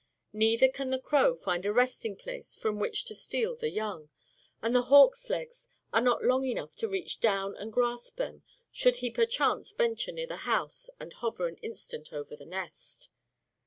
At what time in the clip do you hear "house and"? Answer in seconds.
10.37-11.13